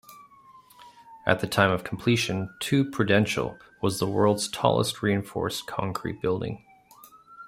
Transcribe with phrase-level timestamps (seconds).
[1.27, 6.65] At the time of completion Two Prudential was the world's tallest reinforced concrete building.